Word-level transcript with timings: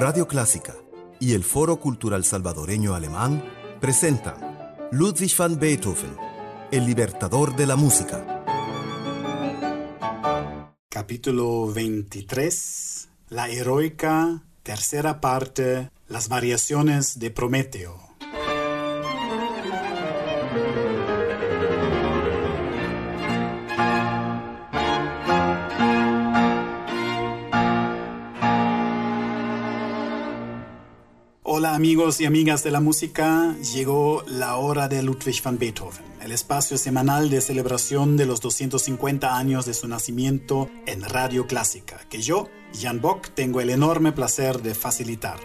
Radio 0.00 0.26
Clásica 0.26 0.74
y 1.18 1.34
el 1.34 1.44
Foro 1.44 1.78
Cultural 1.78 2.24
Salvadoreño 2.24 2.94
Alemán 2.94 3.44
presentan 3.82 4.88
Ludwig 4.92 5.36
van 5.36 5.60
Beethoven, 5.60 6.16
el 6.70 6.86
libertador 6.86 7.54
de 7.54 7.66
la 7.66 7.76
música. 7.76 8.42
Capítulo 10.88 11.70
23. 11.70 13.10
La 13.28 13.50
heroica, 13.50 14.42
tercera 14.62 15.20
parte, 15.20 15.90
las 16.08 16.30
variaciones 16.30 17.18
de 17.18 17.30
Prometeo. 17.30 18.09
Amigos 31.80 32.20
y 32.20 32.26
amigas 32.26 32.62
de 32.62 32.70
la 32.70 32.80
música, 32.80 33.56
llegó 33.74 34.22
la 34.26 34.56
hora 34.56 34.86
de 34.86 35.02
Ludwig 35.02 35.42
van 35.42 35.56
Beethoven, 35.56 36.04
el 36.20 36.30
espacio 36.30 36.76
semanal 36.76 37.30
de 37.30 37.40
celebración 37.40 38.18
de 38.18 38.26
los 38.26 38.42
250 38.42 39.34
años 39.34 39.64
de 39.64 39.72
su 39.72 39.88
nacimiento 39.88 40.68
en 40.84 41.02
Radio 41.02 41.46
Clásica, 41.46 41.98
que 42.10 42.20
yo, 42.20 42.50
Jan 42.78 43.00
Bock, 43.00 43.30
tengo 43.30 43.62
el 43.62 43.70
enorme 43.70 44.12
placer 44.12 44.60
de 44.60 44.74
facilitar. 44.74 45.40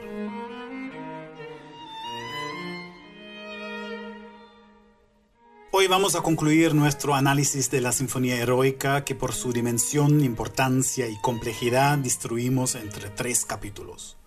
Hoy 5.71 5.87
vamos 5.87 6.15
a 6.15 6.21
concluir 6.21 6.75
nuestro 6.75 7.15
análisis 7.15 7.71
de 7.71 7.79
la 7.79 7.93
Sinfonía 7.93 8.35
Heroica 8.35 9.05
que 9.05 9.15
por 9.15 9.31
su 9.31 9.53
dimensión, 9.53 10.21
importancia 10.21 11.07
y 11.07 11.17
complejidad 11.21 11.97
distribuimos 11.97 12.75
entre 12.75 13.09
tres 13.09 13.45
capítulos. 13.45 14.17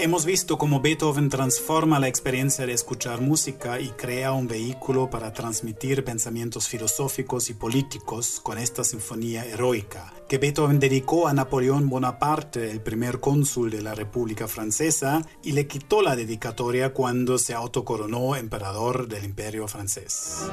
Hemos 0.00 0.24
visto 0.24 0.58
cómo 0.58 0.80
Beethoven 0.80 1.28
transforma 1.28 1.98
la 1.98 2.06
experiencia 2.06 2.64
de 2.64 2.72
escuchar 2.72 3.20
música 3.20 3.80
y 3.80 3.88
crea 3.88 4.30
un 4.30 4.46
vehículo 4.46 5.10
para 5.10 5.32
transmitir 5.32 6.04
pensamientos 6.04 6.68
filosóficos 6.68 7.50
y 7.50 7.54
políticos 7.54 8.38
con 8.40 8.58
esta 8.58 8.84
sinfonía 8.84 9.44
heroica, 9.44 10.12
que 10.28 10.38
Beethoven 10.38 10.78
dedicó 10.78 11.26
a 11.26 11.32
Napoleón 11.32 11.88
Bonaparte, 11.88 12.70
el 12.70 12.80
primer 12.80 13.18
cónsul 13.18 13.72
de 13.72 13.82
la 13.82 13.96
República 13.96 14.46
Francesa, 14.46 15.26
y 15.42 15.50
le 15.50 15.66
quitó 15.66 16.00
la 16.00 16.14
dedicatoria 16.14 16.92
cuando 16.92 17.36
se 17.36 17.54
autocoronó 17.54 18.36
emperador 18.36 19.08
del 19.08 19.24
Imperio 19.24 19.66
francés. 19.66 20.48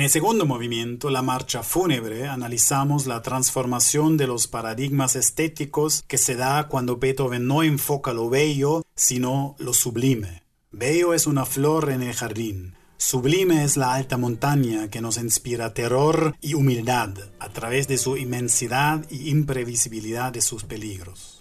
En 0.00 0.04
el 0.04 0.10
segundo 0.10 0.46
movimiento, 0.46 1.10
la 1.10 1.20
marcha 1.20 1.62
fúnebre, 1.62 2.26
analizamos 2.26 3.04
la 3.04 3.20
transformación 3.20 4.16
de 4.16 4.26
los 4.26 4.46
paradigmas 4.46 5.14
estéticos 5.14 6.04
que 6.08 6.16
se 6.16 6.36
da 6.36 6.68
cuando 6.68 6.96
Beethoven 6.96 7.46
no 7.46 7.62
enfoca 7.62 8.14
lo 8.14 8.30
bello, 8.30 8.82
sino 8.94 9.56
lo 9.58 9.74
sublime. 9.74 10.42
Bello 10.70 11.12
es 11.12 11.26
una 11.26 11.44
flor 11.44 11.90
en 11.90 12.02
el 12.02 12.14
jardín. 12.14 12.76
Sublime 12.96 13.62
es 13.62 13.76
la 13.76 13.92
alta 13.92 14.16
montaña 14.16 14.88
que 14.88 15.02
nos 15.02 15.18
inspira 15.18 15.74
terror 15.74 16.34
y 16.40 16.54
humildad 16.54 17.10
a 17.38 17.50
través 17.50 17.86
de 17.86 17.98
su 17.98 18.16
inmensidad 18.16 19.04
y 19.10 19.28
imprevisibilidad 19.28 20.32
de 20.32 20.40
sus 20.40 20.64
peligros. 20.64 21.39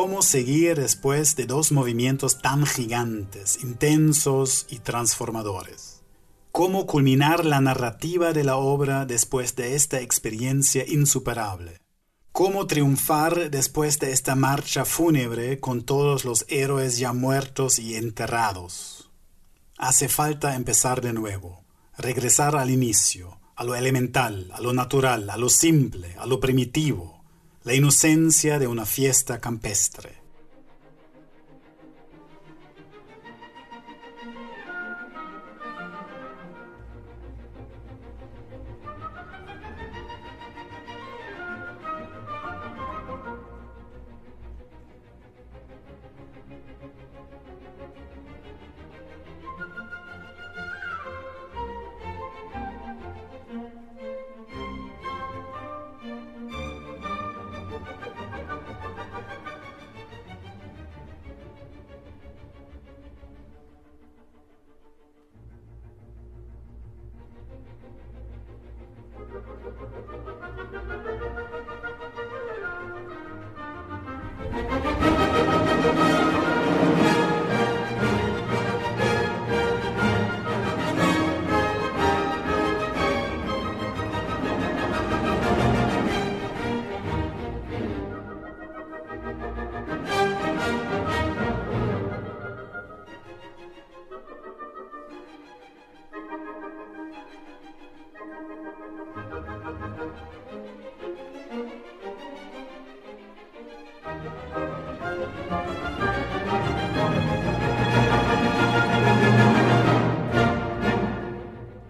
¿Cómo 0.00 0.22
seguir 0.22 0.76
después 0.78 1.34
de 1.34 1.46
dos 1.46 1.72
movimientos 1.72 2.40
tan 2.40 2.64
gigantes, 2.66 3.58
intensos 3.64 4.64
y 4.70 4.78
transformadores? 4.78 6.04
cómo 6.52 6.86
culminar 6.86 7.44
la 7.44 7.60
narrativa 7.60 8.32
de 8.32 8.44
la 8.44 8.58
obra 8.58 9.06
después 9.06 9.56
de 9.56 9.74
esta 9.74 10.00
experiencia 10.00 10.84
insuperable. 10.86 11.80
Cómo 12.30 12.68
triunfar 12.68 13.50
después 13.50 13.98
de 13.98 14.12
esta 14.12 14.36
marcha 14.36 14.84
fúnebre 14.84 15.58
con 15.58 15.82
todos 15.82 16.24
los 16.24 16.46
héroes 16.48 16.98
ya 16.98 17.12
muertos 17.12 17.80
y 17.80 17.96
enterrados. 17.96 19.10
Hace 19.78 20.08
falta 20.08 20.54
empezar 20.54 21.00
de 21.00 21.12
nuevo, 21.12 21.64
regresar 21.96 22.54
al 22.54 22.70
inicio, 22.70 23.40
a 23.56 23.64
lo 23.64 23.74
elemental, 23.74 24.48
a 24.54 24.60
lo 24.60 24.72
natural, 24.72 25.28
a 25.28 25.36
lo 25.36 25.48
simple, 25.48 26.14
a 26.20 26.26
lo 26.26 26.38
primitivo, 26.38 27.17
la 27.68 27.74
inocencia 27.74 28.58
de 28.58 28.66
una 28.66 28.86
fiesta 28.86 29.40
campestre. 29.40 30.22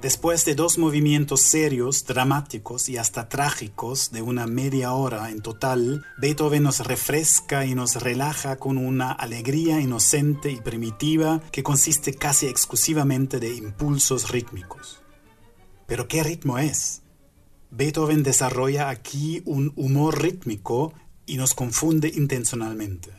Después 0.09 0.47
de 0.47 0.55
dos 0.55 0.79
movimientos 0.79 1.43
serios, 1.43 2.07
dramáticos 2.07 2.89
y 2.89 2.97
hasta 2.97 3.29
trágicos 3.29 4.11
de 4.11 4.23
una 4.23 4.47
media 4.47 4.95
hora 4.95 5.29
en 5.29 5.43
total, 5.43 6.03
Beethoven 6.17 6.63
nos 6.63 6.81
refresca 6.81 7.67
y 7.67 7.75
nos 7.75 7.97
relaja 7.97 8.57
con 8.57 8.79
una 8.79 9.13
alegría 9.13 9.83
inocente 9.83 10.51
y 10.51 10.63
primitiva 10.63 11.43
que 11.53 11.63
consiste 11.63 12.15
casi 12.15 12.47
exclusivamente 12.47 13.39
de 13.39 13.55
impulsos 13.55 14.31
rítmicos. 14.31 15.03
Pero 15.87 16.09
¿qué 16.09 16.23
ritmo 16.23 16.59
es? 16.59 17.03
Beethoven 17.71 18.23
desarrolla 18.23 18.89
aquí 18.89 19.43
un 19.45 19.75
humor 19.77 20.23
rítmico 20.23 20.95
y 21.27 21.37
nos 21.37 21.53
confunde 21.53 22.09
intencionalmente. 22.09 23.11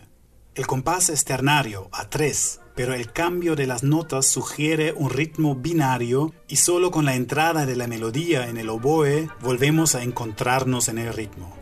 El 0.56 0.66
compás 0.66 1.10
es 1.10 1.24
ternario, 1.24 1.88
a 1.92 2.10
tres, 2.10 2.62
pero 2.80 2.94
el 2.94 3.12
cambio 3.12 3.58
de 3.58 3.68
las 3.68 3.84
notas 3.84 4.26
sugiere 4.26 4.94
un 4.94 5.10
ritmo 5.10 5.54
binario 5.54 6.34
y 6.48 6.56
solo 6.56 6.92
con 6.92 7.04
la 7.04 7.14
entrada 7.14 7.66
de 7.66 7.76
la 7.76 7.88
melodía 7.88 8.48
en 8.48 8.56
el 8.56 8.70
oboe 8.70 9.28
volvemos 9.42 9.96
a 9.96 10.02
encontrarnos 10.02 10.88
en 10.88 11.00
el 11.00 11.14
ritmo. 11.14 11.54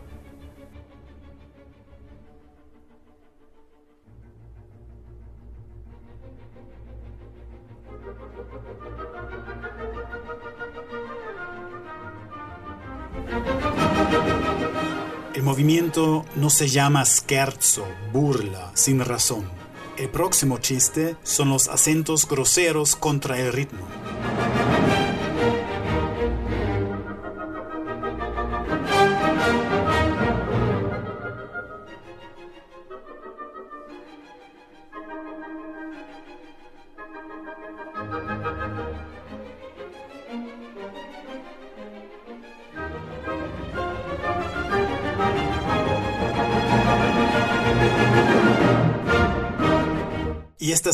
El 15.34 15.42
movimiento 15.42 16.24
no 16.36 16.48
se 16.48 16.68
llama 16.68 17.04
scherzo, 17.04 17.88
burla, 18.12 18.70
sin 18.74 19.00
razón 19.00 19.57
el 19.98 20.08
próximo 20.08 20.58
chiste 20.58 21.16
son 21.24 21.50
los 21.50 21.68
acentos 21.68 22.28
groseros 22.28 22.94
contra 22.94 23.38
el 23.38 23.52
ritmo. 23.52 23.86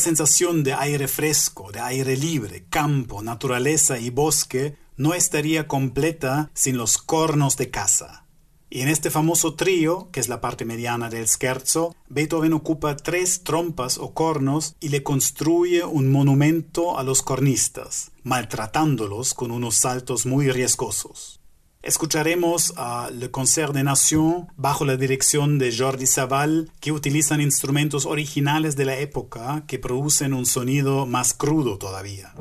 Sensación 0.05 0.65
de 0.65 0.75
aire 0.75 1.09
fresco, 1.09 1.73
de 1.73 1.81
aire 1.81 2.15
libre, 2.15 2.67
campo, 2.69 3.23
naturaleza 3.23 3.99
y 3.99 4.11
bosque 4.11 4.77
no 4.99 5.15
estaría 5.15 5.67
completa 5.67 6.51
sin 6.53 6.77
los 6.77 6.99
cornos 6.99 7.57
de 7.57 7.71
caza. 7.71 8.27
Y 8.69 8.83
en 8.83 8.89
este 8.89 9.11
famoso 9.11 9.55
trío, 9.55 10.11
que 10.13 10.21
es 10.21 10.29
la 10.29 10.43
parte 10.43 10.67
mediana 10.67 11.09
del 11.09 11.27
scherzo, 11.27 11.97
Beethoven 12.09 12.53
ocupa 12.53 12.97
tres 12.97 13.45
trompas 13.45 13.97
o 13.97 14.13
cornos 14.13 14.77
y 14.79 14.91
le 14.91 15.03
construye 15.03 15.85
un 15.85 16.13
monumento 16.13 16.99
a 16.99 17.03
los 17.03 17.23
cornistas, 17.23 18.11
maltratándolos 18.25 19.33
con 19.33 19.53
unos 19.53 19.77
saltos 19.77 20.27
muy 20.27 20.51
riesgosos. 20.51 21.41
Escucharemos 21.85 22.73
a 22.79 23.11
Le 23.13 23.31
Concert 23.31 23.75
des 23.75 23.85
Nations 23.85 24.47
bajo 24.57 24.87
la 24.87 24.97
dirección 24.97 25.59
de 25.59 25.71
Jordi 25.71 26.07
Savall, 26.07 26.71
que 26.81 26.93
utilizan 26.93 27.43
instrumentos 27.43 28.07
originales 28.07 28.75
de 28.75 28.87
la 28.87 28.97
época 28.97 29.65
que 29.67 29.79
producen 29.79 30.33
un 30.33 30.47
sonido 30.47 31.05
más 31.05 31.35
crudo 31.35 31.77
todavía. 31.77 32.33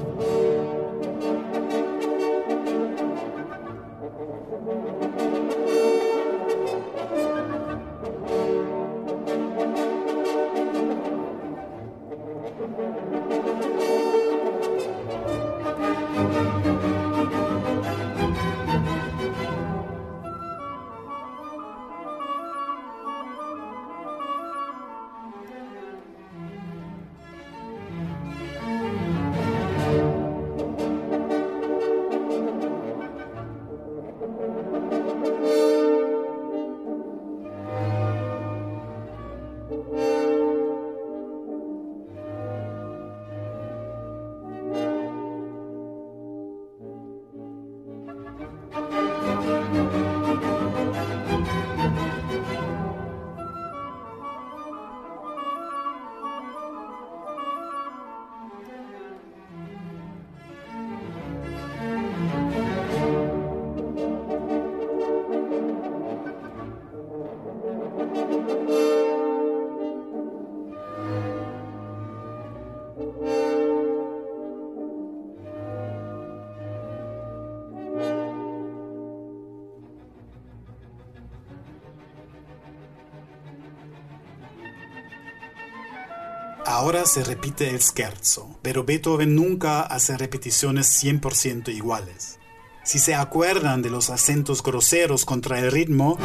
Ahora 86.84 87.06
se 87.06 87.24
repite 87.24 87.70
el 87.70 87.82
scherzo, 87.82 88.60
pero 88.62 88.84
Beethoven 88.84 89.36
nunca 89.36 89.84
hace 89.84 90.18
repeticiones 90.18 91.02
100% 91.02 91.74
iguales. 91.74 92.40
Si 92.84 93.00
se 93.00 93.16
acuerdan 93.16 93.82
de 93.82 93.90
los 93.90 94.10
acentos 94.10 94.62
groseros 94.62 95.24
contra 95.24 95.60
el 95.60 95.72
ritmo, 95.72 96.18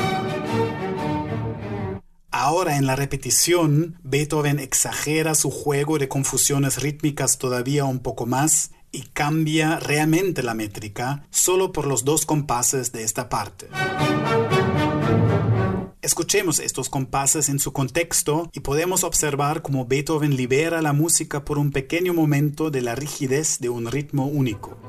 ahora 2.33 2.77
en 2.77 2.87
la 2.87 2.97
repetición 2.97 4.01
Beethoven 4.03 4.59
exagera 4.59 5.37
su 5.37 5.53
juego 5.53 5.97
de 5.97 6.09
confusiones 6.09 6.83
rítmicas 6.83 7.39
todavía 7.39 7.85
un 7.85 8.01
poco 8.01 8.27
más 8.27 8.73
y 8.91 9.03
cambia 9.03 9.79
realmente 9.79 10.43
la 10.43 10.55
métrica 10.55 11.25
solo 11.31 11.71
por 11.71 11.87
los 11.87 12.05
dos 12.05 12.27
compases 12.27 12.91
de 12.91 13.05
esta 13.05 13.29
parte. 13.29 13.69
Escuchemos 16.09 16.59
estos 16.59 16.89
compases 16.89 17.51
en 17.51 17.59
su 17.59 17.75
contexto 17.75 18.49
y 18.55 18.61
podemos 18.61 19.05
observar 19.05 19.61
cómo 19.61 19.85
Beethoven 19.85 20.39
libera 20.39 20.81
la 20.81 20.95
música 20.95 21.45
por 21.45 21.59
un 21.59 21.71
pequeño 21.71 22.15
momento 22.15 22.71
de 22.71 22.81
la 22.81 22.95
rigidez 22.95 23.59
de 23.61 23.69
un 23.69 23.91
ritmo 23.91 24.25
único. 24.25 24.88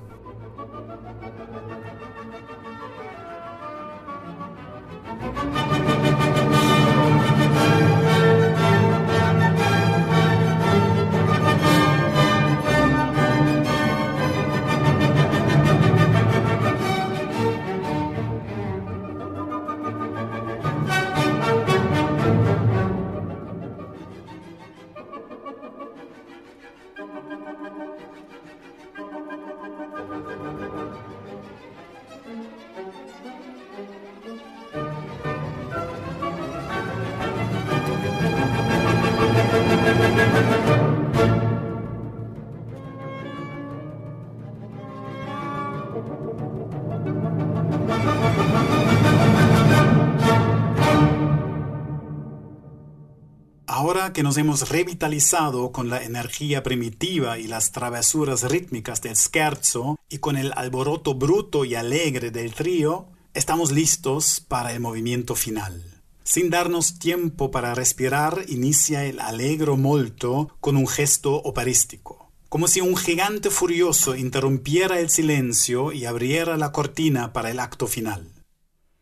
Ahora 53.79 54.11
que 54.11 54.23
nos 54.23 54.35
hemos 54.35 54.67
revitalizado 54.67 55.71
con 55.71 55.89
la 55.89 56.03
energía 56.03 56.63
primitiva 56.63 57.39
y 57.39 57.47
las 57.47 57.71
travesuras 57.71 58.43
rítmicas 58.43 59.01
del 59.01 59.15
scherzo 59.15 59.97
y 60.09 60.17
con 60.17 60.35
el 60.35 60.51
alboroto 60.57 61.15
bruto 61.15 61.63
y 61.63 61.75
alegre 61.75 62.29
del 62.29 62.53
trío, 62.53 63.07
estamos 63.33 63.71
listos 63.71 64.41
para 64.45 64.73
el 64.73 64.81
movimiento 64.81 65.33
final. 65.33 66.01
Sin 66.25 66.49
darnos 66.49 66.99
tiempo 66.99 67.51
para 67.51 67.73
respirar, 67.73 68.43
inicia 68.49 69.05
el 69.05 69.21
allegro 69.21 69.77
molto 69.77 70.49
con 70.59 70.75
un 70.75 70.85
gesto 70.85 71.35
operístico, 71.35 72.33
como 72.49 72.67
si 72.67 72.81
un 72.81 72.97
gigante 72.97 73.49
furioso 73.49 74.13
interrumpiera 74.17 74.99
el 74.99 75.09
silencio 75.09 75.93
y 75.93 76.03
abriera 76.03 76.57
la 76.57 76.73
cortina 76.73 77.31
para 77.31 77.49
el 77.49 77.61
acto 77.61 77.87
final. 77.87 78.38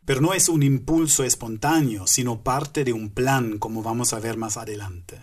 Pero 0.07 0.21
no 0.21 0.33
es 0.33 0.47
un 0.47 0.63
impulso 0.63 1.25
espontáneo, 1.25 2.07
sino 2.07 2.41
parte 2.41 2.85
de 2.85 2.93
un 2.93 3.09
plan, 3.09 3.57
como 3.57 3.83
vamos 3.83 4.13
a 4.13 4.19
ver 4.21 4.37
más 4.37 4.55
adelante. 4.55 5.19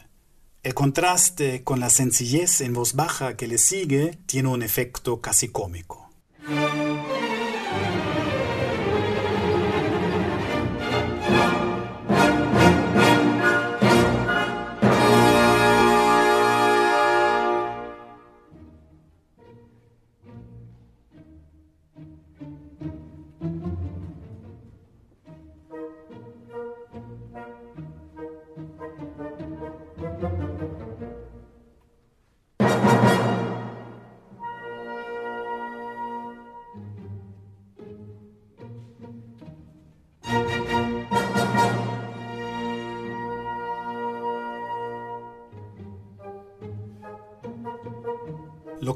El 0.63 0.75
contraste 0.75 1.65
con 1.65 1.81
la 1.81 1.89
sencillez 1.89 2.61
en 2.61 2.75
voz 2.75 2.93
baja 2.93 3.35
que 3.35 3.49
le 3.49 3.57
sigue 3.57 4.19
tiene 4.27 4.51
un 4.51 4.63
efecto 4.63 5.23
casi 5.23 5.49
cómico. 5.49 6.11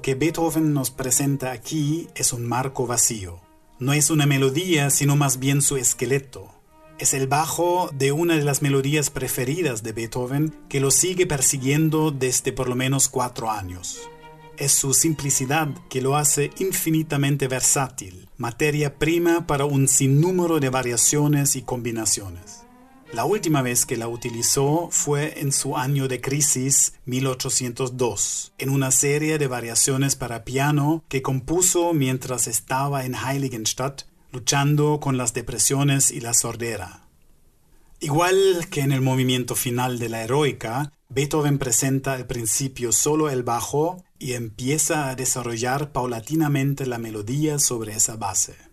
Que 0.09 0.15
Beethoven 0.15 0.73
nos 0.73 0.91
presenta 0.91 1.53
aquí 1.53 2.09
es 2.15 2.33
un 2.33 2.49
marco 2.49 2.87
vacío. 2.87 3.43
No 3.79 3.93
es 3.93 4.09
una 4.09 4.25
melodía, 4.25 4.89
sino 4.89 5.17
más 5.17 5.39
bien 5.39 5.61
su 5.61 5.77
esqueleto. 5.77 6.51
Es 6.99 7.13
el 7.13 7.27
bajo 7.27 7.91
de 7.93 8.11
una 8.13 8.37
de 8.37 8.43
las 8.43 8.63
melodías 8.63 9.11
preferidas 9.11 9.83
de 9.83 9.93
Beethoven 9.93 10.55
que 10.71 10.81
lo 10.81 10.91
sigue 10.91 11.27
persiguiendo 11.27 12.11
desde 12.11 12.55
por 12.55 12.71
lo 12.71 12.75
menos 12.75 13.11
cuatro 13.11 13.51
años. 13.51 14.01
Es 14.57 14.73
su 14.73 14.95
simplicidad 14.95 15.75
que 15.91 16.01
lo 16.01 16.17
hace 16.17 16.53
infinitamente 16.59 17.47
versátil, 17.47 18.31
materia 18.39 18.99
prima 18.99 19.47
para 19.47 19.67
un 19.67 19.89
sinnúmero 19.89 20.59
de 20.59 20.71
variaciones 20.71 21.55
y 21.55 21.61
combinaciones. 21.61 22.65
La 23.13 23.25
última 23.25 23.63
vez 23.63 23.87
que 23.87 23.97
la 23.97 24.07
utilizó 24.07 24.89
fue 24.91 25.41
en 25.41 25.51
su 25.51 25.79
año 25.79 26.09
de 26.09 26.21
crisis 26.21 26.93
1802, 27.07 28.53
en 28.59 28.69
una 28.69 28.91
serie 28.91 29.39
de 29.39 29.47
variaciones 29.47 30.15
para 30.15 30.45
piano 30.45 31.03
que 31.09 31.23
compuso 31.23 31.95
mientras 31.95 32.47
estaba 32.47 33.07
en 33.07 33.15
Heiligenstadt 33.15 34.03
luchando 34.31 35.01
con 35.01 35.17
las 35.17 35.33
depresiones 35.33 36.11
y 36.11 36.21
la 36.21 36.35
sordera. 36.35 37.07
Igual 38.01 38.69
que 38.71 38.83
en 38.83 38.93
el 38.93 39.01
movimiento 39.01 39.55
final 39.55 39.99
de 39.99 40.11
la 40.11 40.23
heroica, 40.23 40.93
Beethoven 41.09 41.59
presenta 41.59 42.13
al 42.13 42.27
principio 42.27 42.93
solo 42.93 43.31
el 43.31 43.43
bajo 43.43 44.05
y 44.19 44.35
empieza 44.35 45.09
a 45.09 45.15
desarrollar 45.15 45.93
paulatinamente 45.93 46.85
la 46.85 46.99
melodía 46.99 47.59
sobre 47.59 47.95
esa 47.95 48.17
base. 48.17 48.68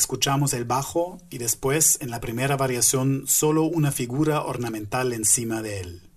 Escuchamos 0.00 0.54
el 0.54 0.64
bajo 0.64 1.18
y 1.28 1.36
después, 1.36 1.98
en 2.00 2.10
la 2.10 2.20
primera 2.20 2.56
variación, 2.56 3.24
solo 3.26 3.64
una 3.64 3.92
figura 3.92 4.42
ornamental 4.42 5.12
encima 5.12 5.60
de 5.60 5.80
él. 5.80 6.10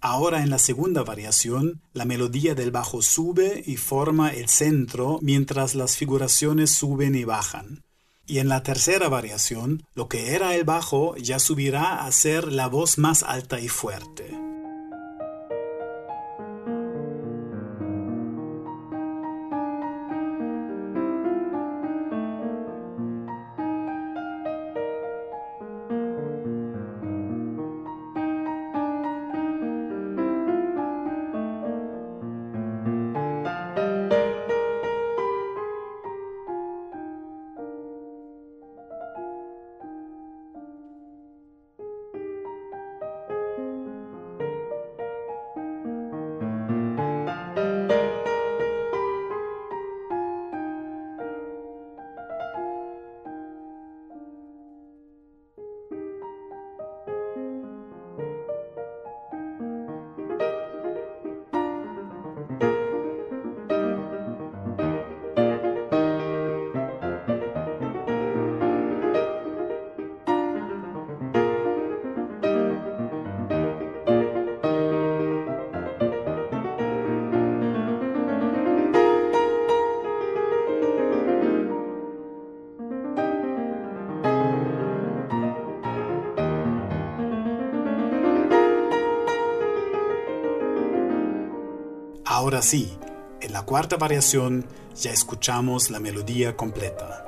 Ahora 0.00 0.42
en 0.42 0.50
la 0.50 0.60
segunda 0.60 1.02
variación, 1.02 1.82
la 1.92 2.04
melodía 2.04 2.54
del 2.54 2.70
bajo 2.70 3.02
sube 3.02 3.64
y 3.66 3.76
forma 3.76 4.30
el 4.30 4.48
centro 4.48 5.18
mientras 5.20 5.74
las 5.74 5.96
figuraciones 5.96 6.70
suben 6.70 7.16
y 7.16 7.24
bajan. 7.24 7.82
Y 8.24 8.38
en 8.38 8.48
la 8.48 8.62
tercera 8.62 9.08
variación, 9.08 9.82
lo 9.94 10.08
que 10.08 10.34
era 10.36 10.54
el 10.54 10.62
bajo 10.62 11.16
ya 11.16 11.40
subirá 11.40 12.04
a 12.04 12.12
ser 12.12 12.52
la 12.52 12.68
voz 12.68 12.98
más 12.98 13.24
alta 13.24 13.58
y 13.58 13.68
fuerte. 13.68 14.27
Ahora 92.48 92.62
sí, 92.62 92.96
en 93.42 93.52
la 93.52 93.66
cuarta 93.66 93.98
variación 93.98 94.64
ya 94.96 95.12
escuchamos 95.12 95.90
la 95.90 96.00
melodía 96.00 96.56
completa. 96.56 97.27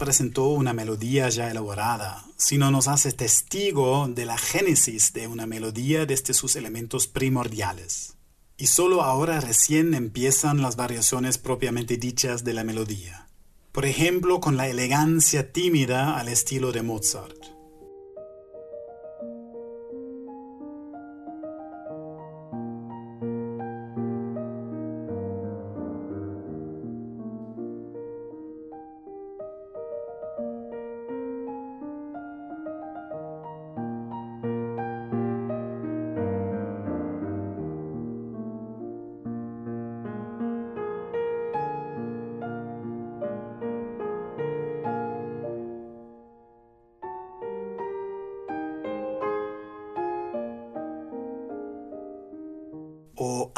Presentó 0.00 0.48
una 0.48 0.72
melodía 0.72 1.28
ya 1.28 1.48
elaborada, 1.48 2.24
sino 2.36 2.72
nos 2.72 2.88
hace 2.88 3.12
testigo 3.12 4.08
de 4.08 4.24
la 4.24 4.36
génesis 4.36 5.12
de 5.12 5.28
una 5.28 5.46
melodía 5.46 6.06
desde 6.06 6.34
sus 6.34 6.56
elementos 6.56 7.06
primordiales. 7.06 8.16
Y 8.56 8.66
solo 8.66 9.02
ahora 9.02 9.40
recién 9.40 9.94
empiezan 9.94 10.60
las 10.62 10.74
variaciones 10.74 11.38
propiamente 11.38 11.98
dichas 11.98 12.42
de 12.42 12.54
la 12.54 12.64
melodía. 12.64 13.28
Por 13.70 13.86
ejemplo, 13.86 14.40
con 14.40 14.56
la 14.56 14.66
elegancia 14.66 15.52
tímida 15.52 16.18
al 16.18 16.28
estilo 16.28 16.72
de 16.72 16.82
Mozart. 16.82 17.39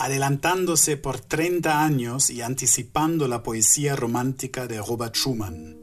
Adelantándose 0.02 0.96
por 0.96 1.20
30 1.20 1.84
años 1.84 2.28
y 2.28 2.42
anticipando 2.42 3.28
la 3.28 3.44
poesía 3.44 3.94
romántica 3.94 4.66
de 4.66 4.82
Robert 4.82 5.14
Schumann. 5.14 5.81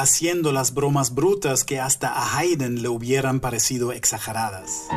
Haciendo 0.00 0.52
las 0.52 0.74
bromas 0.74 1.14
brutas 1.14 1.64
que 1.64 1.80
hasta 1.80 2.08
a 2.08 2.38
Haydn 2.38 2.82
le 2.82 2.88
hubieran 2.88 3.40
parecido 3.40 3.92
exageradas. 3.92 4.88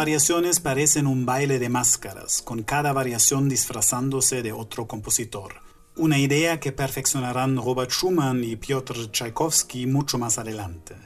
Variaciones 0.00 0.60
parecen 0.60 1.06
un 1.06 1.26
baile 1.26 1.58
de 1.58 1.68
máscaras, 1.68 2.40
con 2.40 2.62
cada 2.62 2.94
variación 2.94 3.50
disfrazándose 3.50 4.40
de 4.40 4.50
otro 4.50 4.86
compositor. 4.86 5.56
Una 5.94 6.18
idea 6.18 6.58
que 6.58 6.72
perfeccionarán 6.72 7.58
Robert 7.58 7.90
Schumann 7.90 8.42
y 8.42 8.56
Piotr 8.56 9.10
Tchaikovsky 9.10 9.86
mucho 9.86 10.16
más 10.16 10.38
adelante. 10.38 10.96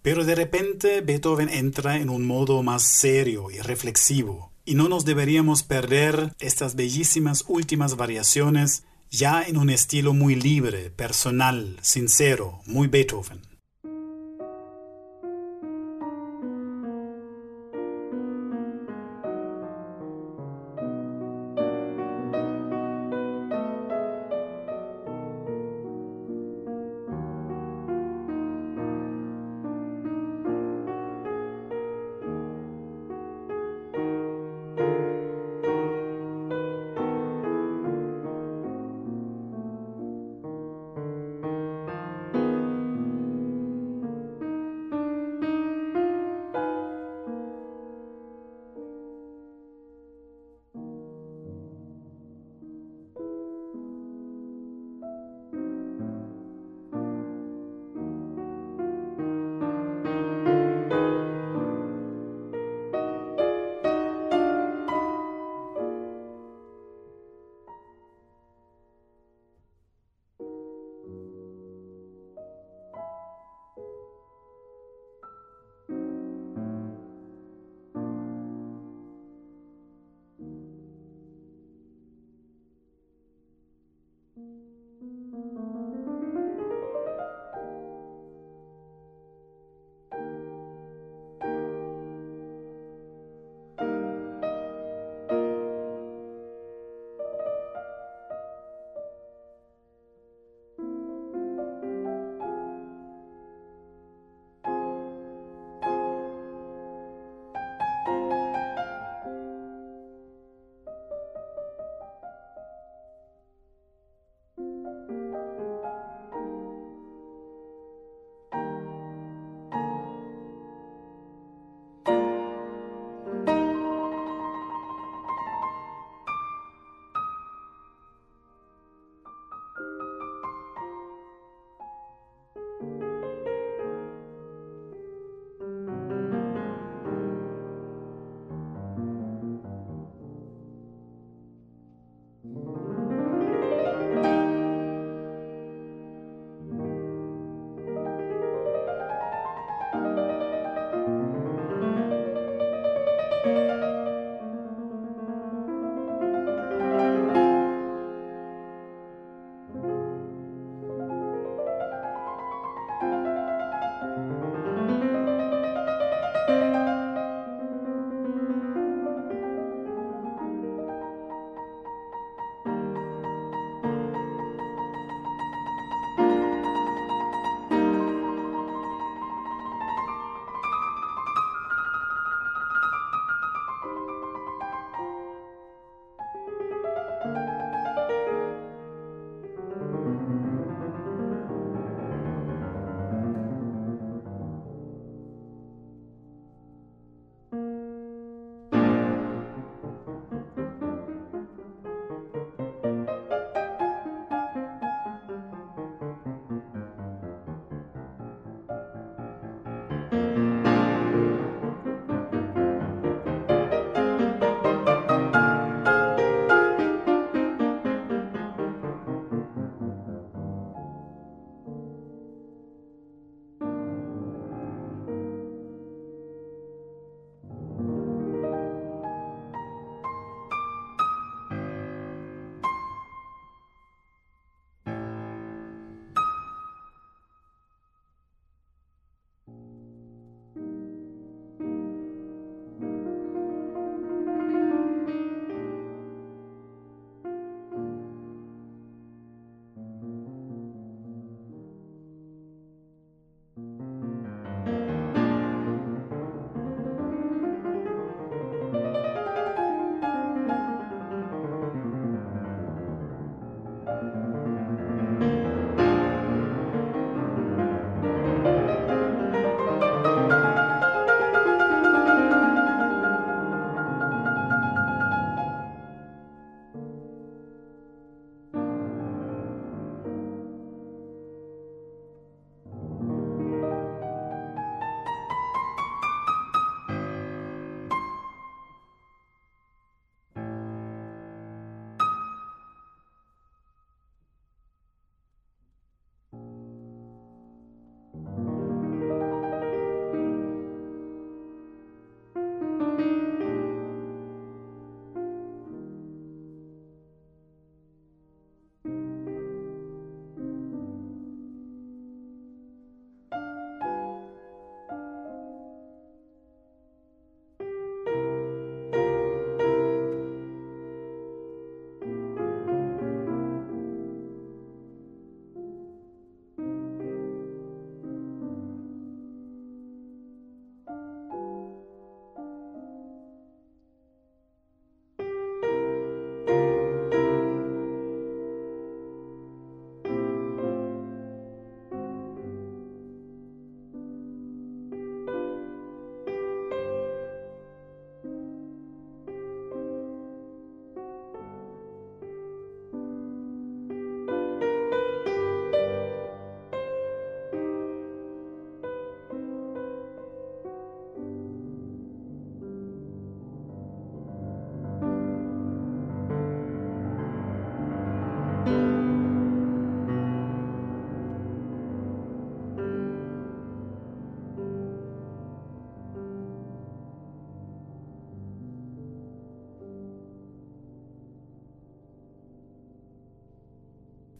Pero 0.00 0.24
de 0.24 0.34
repente 0.34 1.02
Beethoven 1.02 1.50
entra 1.50 1.98
en 1.98 2.08
un 2.08 2.26
modo 2.26 2.62
más 2.62 2.82
serio 2.82 3.50
y 3.50 3.58
reflexivo, 3.58 4.52
y 4.64 4.74
no 4.74 4.88
nos 4.88 5.04
deberíamos 5.04 5.62
perder 5.62 6.32
estas 6.38 6.76
bellísimas 6.76 7.44
últimas 7.46 7.96
variaciones 7.96 8.84
ya 9.10 9.42
en 9.42 9.58
un 9.58 9.68
estilo 9.68 10.14
muy 10.14 10.34
libre, 10.34 10.88
personal, 10.88 11.76
sincero, 11.82 12.62
muy 12.64 12.88
Beethoven. 12.88 13.42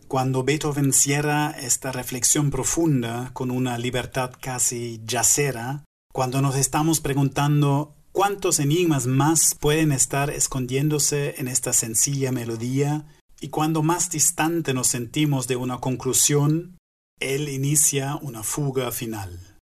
Cuando 0.08 0.44
Beethoven 0.44 0.92
cierra 0.92 1.50
esta 1.50 1.90
reflexión 1.90 2.52
profunda 2.52 3.30
con 3.32 3.50
una 3.50 3.76
libertad 3.76 4.30
casi 4.40 5.00
yacera, 5.04 5.84
cuando 6.12 6.40
nos 6.40 6.54
estamos 6.54 7.00
preguntando 7.00 7.92
cuántos 8.12 8.60
enigmas 8.60 9.08
más 9.08 9.56
pueden 9.58 9.90
estar 9.90 10.30
escondiéndose 10.30 11.34
en 11.38 11.48
esta 11.48 11.72
sencilla 11.72 12.30
melodía, 12.30 13.04
y 13.40 13.48
cuando 13.48 13.82
más 13.82 14.08
distante 14.08 14.74
nos 14.74 14.86
sentimos 14.86 15.48
de 15.48 15.56
una 15.56 15.78
conclusión, 15.78 16.78
él 17.18 17.48
inicia 17.48 18.14
una 18.22 18.44
fuga 18.44 18.92
final. 18.92 19.58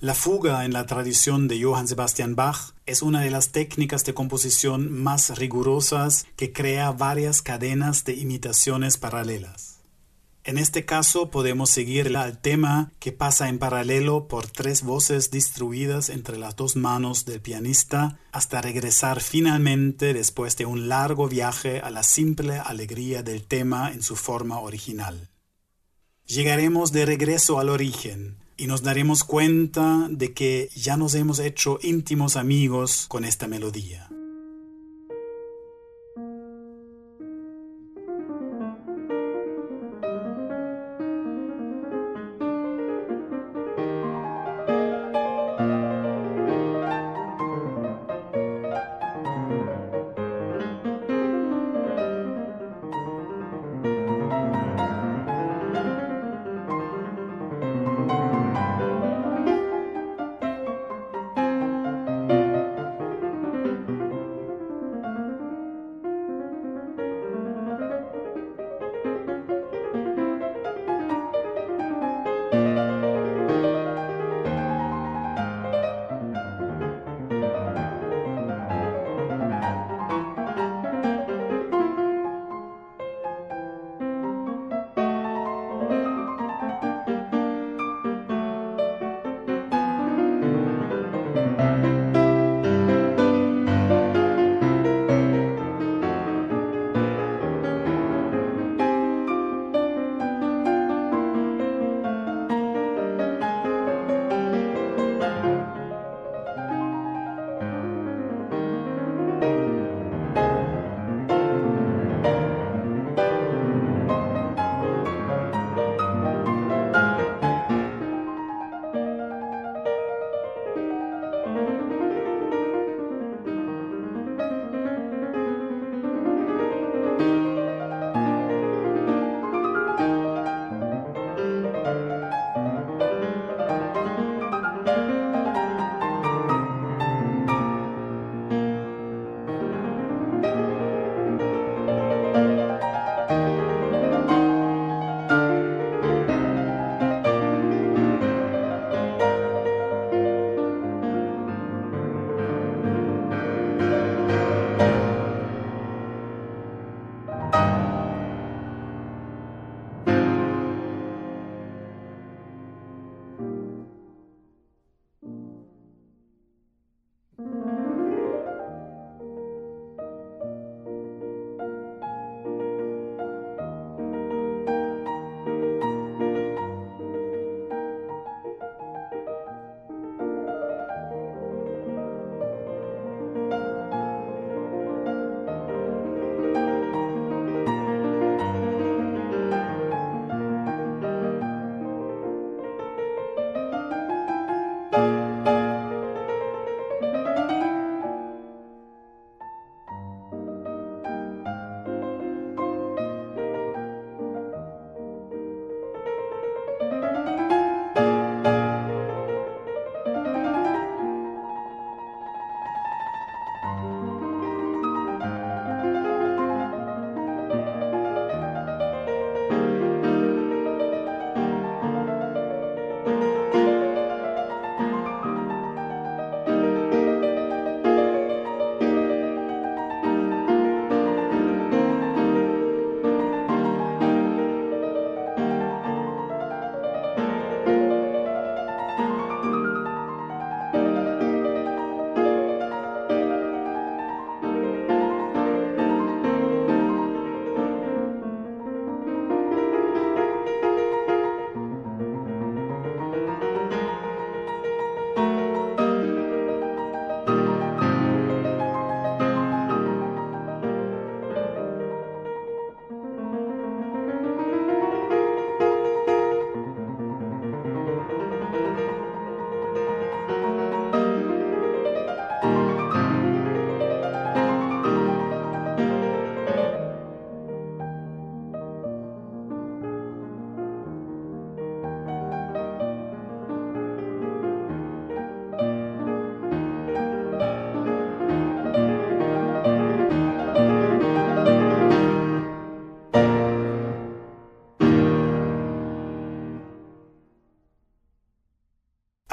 La 0.00 0.14
fuga 0.14 0.64
en 0.64 0.72
la 0.72 0.84
tradición 0.86 1.46
de 1.46 1.62
Johann 1.62 1.86
Sebastian 1.86 2.34
Bach 2.34 2.74
es 2.86 3.02
una 3.02 3.20
de 3.20 3.30
las 3.30 3.52
técnicas 3.52 4.04
de 4.04 4.14
composición 4.14 4.92
más 4.92 5.38
rigurosas 5.38 6.26
que 6.34 6.52
crea 6.52 6.90
varias 6.90 7.40
cadenas 7.40 8.04
de 8.04 8.14
imitaciones 8.14 8.98
paralelas. 8.98 9.75
En 10.46 10.58
este 10.58 10.84
caso 10.84 11.28
podemos 11.28 11.70
seguir 11.70 12.16
al 12.16 12.38
tema 12.38 12.92
que 13.00 13.10
pasa 13.10 13.48
en 13.48 13.58
paralelo 13.58 14.28
por 14.28 14.46
tres 14.46 14.84
voces 14.84 15.32
distribuidas 15.32 16.08
entre 16.08 16.38
las 16.38 16.54
dos 16.54 16.76
manos 16.76 17.24
del 17.24 17.40
pianista 17.40 18.20
hasta 18.30 18.62
regresar 18.62 19.20
finalmente 19.20 20.14
después 20.14 20.56
de 20.56 20.64
un 20.64 20.88
largo 20.88 21.26
viaje 21.26 21.80
a 21.80 21.90
la 21.90 22.04
simple 22.04 22.60
alegría 22.60 23.24
del 23.24 23.42
tema 23.42 23.90
en 23.92 24.04
su 24.04 24.14
forma 24.14 24.60
original. 24.60 25.30
Llegaremos 26.26 26.92
de 26.92 27.06
regreso 27.06 27.58
al 27.58 27.68
origen 27.68 28.36
y 28.56 28.68
nos 28.68 28.84
daremos 28.84 29.24
cuenta 29.24 30.06
de 30.08 30.32
que 30.32 30.70
ya 30.76 30.96
nos 30.96 31.16
hemos 31.16 31.40
hecho 31.40 31.80
íntimos 31.82 32.36
amigos 32.36 33.06
con 33.08 33.24
esta 33.24 33.48
melodía. 33.48 34.05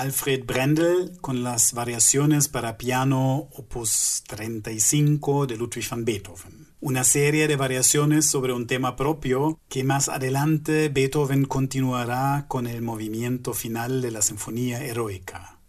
Alfred 0.03 0.43
Brendel 0.45 1.13
con 1.21 1.43
las 1.43 1.71
variaciones 1.71 2.49
para 2.49 2.77
piano 2.77 3.47
opus 3.53 4.21
35 4.27 5.47
de 5.47 5.55
Ludwig 5.55 5.89
van 5.89 6.03
Beethoven. 6.03 6.67
Una 6.81 7.05
serie 7.05 7.47
de 7.47 7.55
variaciones 7.55 8.29
sobre 8.29 8.51
un 8.51 8.67
tema 8.67 8.97
propio 8.97 9.61
que 9.69 9.85
más 9.85 10.09
adelante 10.09 10.89
Beethoven 10.89 11.45
continuará 11.45 12.47
con 12.49 12.67
el 12.67 12.81
movimiento 12.81 13.53
final 13.53 14.01
de 14.01 14.11
la 14.11 14.21
Sinfonía 14.21 14.83
Heroica. 14.83 15.61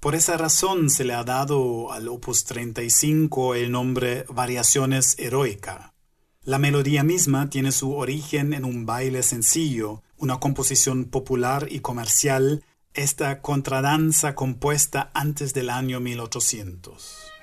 Por 0.00 0.16
esa 0.16 0.36
razón 0.36 0.90
se 0.90 1.04
le 1.04 1.14
ha 1.14 1.22
dado 1.22 1.92
al 1.92 2.08
opus 2.08 2.46
35 2.46 3.54
el 3.54 3.70
nombre 3.70 4.24
Variaciones 4.28 5.14
Heroica. 5.16 5.94
La 6.42 6.58
melodía 6.58 7.04
misma 7.04 7.50
tiene 7.50 7.70
su 7.70 7.94
origen 7.94 8.52
en 8.52 8.64
un 8.64 8.84
baile 8.84 9.22
sencillo, 9.22 10.02
una 10.16 10.40
composición 10.40 11.04
popular 11.04 11.68
y 11.70 11.78
comercial 11.78 12.64
esta 12.94 13.40
contradanza 13.40 14.34
compuesta 14.34 15.10
antes 15.14 15.54
del 15.54 15.70
año 15.70 16.00
1800. 16.00 17.39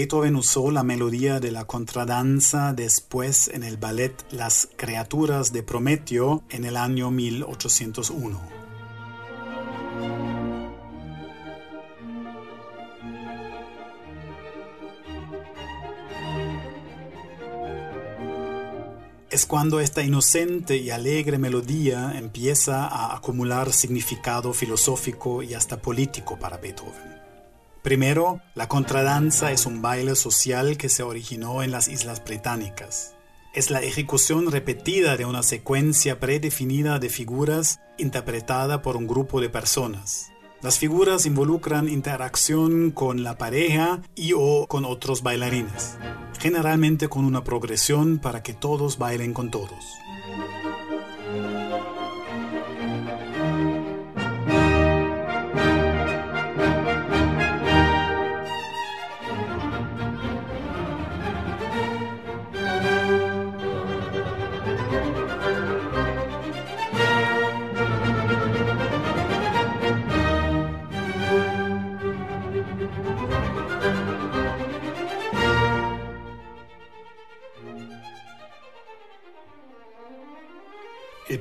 Beethoven 0.00 0.36
usó 0.36 0.70
la 0.70 0.82
melodía 0.82 1.40
de 1.40 1.52
la 1.52 1.66
contradanza 1.66 2.72
después 2.72 3.48
en 3.48 3.62
el 3.62 3.76
ballet 3.76 4.14
Las 4.30 4.66
criaturas 4.76 5.52
de 5.52 5.62
Prometeo 5.62 6.42
en 6.48 6.64
el 6.64 6.78
año 6.78 7.10
1801. 7.10 8.40
Es 19.28 19.44
cuando 19.44 19.80
esta 19.80 20.02
inocente 20.02 20.78
y 20.78 20.88
alegre 20.88 21.36
melodía 21.36 22.14
empieza 22.16 22.86
a 22.86 23.14
acumular 23.14 23.70
significado 23.74 24.54
filosófico 24.54 25.42
y 25.42 25.52
hasta 25.52 25.82
político 25.82 26.38
para 26.38 26.56
Beethoven. 26.56 27.19
Primero, 27.82 28.42
la 28.54 28.68
contradanza 28.68 29.52
es 29.52 29.64
un 29.64 29.80
baile 29.80 30.14
social 30.14 30.76
que 30.76 30.90
se 30.90 31.02
originó 31.02 31.62
en 31.62 31.70
las 31.70 31.88
Islas 31.88 32.22
Británicas. 32.22 33.14
Es 33.54 33.70
la 33.70 33.80
ejecución 33.80 34.52
repetida 34.52 35.16
de 35.16 35.24
una 35.24 35.42
secuencia 35.42 36.20
predefinida 36.20 36.98
de 36.98 37.08
figuras 37.08 37.80
interpretada 37.96 38.82
por 38.82 38.96
un 38.96 39.06
grupo 39.06 39.40
de 39.40 39.48
personas. 39.48 40.30
Las 40.60 40.78
figuras 40.78 41.24
involucran 41.24 41.88
interacción 41.88 42.90
con 42.90 43.24
la 43.24 43.38
pareja 43.38 44.02
y 44.14 44.34
o 44.36 44.66
con 44.68 44.84
otros 44.84 45.22
bailarines, 45.22 45.96
generalmente 46.38 47.08
con 47.08 47.24
una 47.24 47.44
progresión 47.44 48.18
para 48.18 48.42
que 48.42 48.52
todos 48.52 48.98
bailen 48.98 49.32
con 49.32 49.50
todos. 49.50 49.86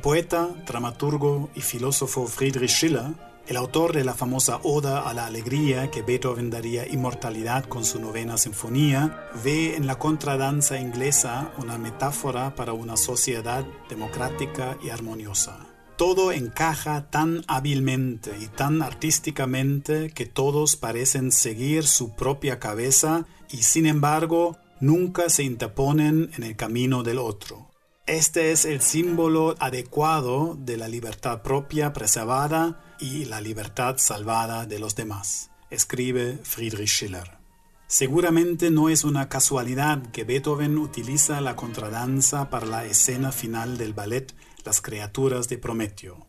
Poeta, 0.09 0.49
dramaturgo 0.65 1.51
y 1.53 1.61
filósofo 1.61 2.25
Friedrich 2.25 2.71
Schiller, 2.71 3.13
el 3.45 3.57
autor 3.57 3.93
de 3.93 4.03
la 4.03 4.15
famosa 4.15 4.59
Oda 4.63 5.07
a 5.07 5.13
la 5.13 5.27
Alegría 5.27 5.91
que 5.91 6.01
Beethoven 6.01 6.49
daría 6.49 6.87
inmortalidad 6.87 7.65
con 7.65 7.85
su 7.85 8.01
novena 8.01 8.39
sinfonía, 8.39 9.29
ve 9.43 9.75
en 9.75 9.85
la 9.85 9.99
contradanza 9.99 10.79
inglesa 10.79 11.53
una 11.59 11.77
metáfora 11.77 12.55
para 12.55 12.73
una 12.73 12.97
sociedad 12.97 13.63
democrática 13.87 14.79
y 14.83 14.89
armoniosa. 14.89 15.67
Todo 15.95 16.31
encaja 16.31 17.11
tan 17.11 17.43
hábilmente 17.47 18.35
y 18.41 18.47
tan 18.47 18.81
artísticamente 18.81 20.09
que 20.09 20.25
todos 20.25 20.75
parecen 20.75 21.31
seguir 21.31 21.85
su 21.85 22.15
propia 22.15 22.57
cabeza 22.57 23.27
y 23.51 23.57
sin 23.57 23.85
embargo 23.85 24.57
nunca 24.79 25.29
se 25.29 25.43
interponen 25.43 26.31
en 26.35 26.41
el 26.41 26.55
camino 26.55 27.03
del 27.03 27.19
otro. 27.19 27.68
Este 28.09 28.51
es 28.51 28.65
el 28.65 28.81
símbolo 28.81 29.53
adecuado 29.59 30.57
de 30.59 30.77
la 30.77 30.87
libertad 30.87 31.43
propia 31.43 31.93
preservada 31.93 32.95
y 32.99 33.25
la 33.25 33.39
libertad 33.39 33.97
salvada 33.99 34.65
de 34.65 34.79
los 34.79 34.95
demás, 34.95 35.51
escribe 35.69 36.39
Friedrich 36.41 36.89
Schiller. 36.89 37.37
Seguramente 37.85 38.71
no 38.71 38.89
es 38.89 39.03
una 39.03 39.29
casualidad 39.29 40.01
que 40.11 40.23
Beethoven 40.23 40.79
utiliza 40.79 41.39
la 41.39 41.55
contradanza 41.55 42.49
para 42.49 42.65
la 42.65 42.83
escena 42.83 43.31
final 43.31 43.77
del 43.77 43.93
ballet 43.93 44.33
Las 44.65 44.81
criaturas 44.81 45.47
de 45.47 45.59
Prometeo. 45.59 46.25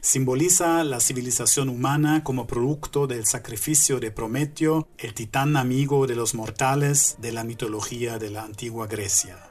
Simboliza 0.00 0.84
la 0.84 1.00
civilización 1.00 1.68
humana 1.68 2.22
como 2.22 2.46
producto 2.46 3.08
del 3.08 3.26
sacrificio 3.26 3.98
de 3.98 4.12
Prometeo, 4.12 4.86
el 4.98 5.14
titán 5.14 5.56
amigo 5.56 6.06
de 6.06 6.14
los 6.14 6.36
mortales 6.36 7.16
de 7.18 7.32
la 7.32 7.42
mitología 7.42 8.18
de 8.18 8.30
la 8.30 8.44
antigua 8.44 8.86
Grecia. 8.86 9.48